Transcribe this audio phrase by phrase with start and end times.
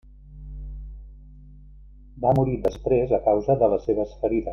[2.25, 4.49] Va morir després a causa de les seves ferides.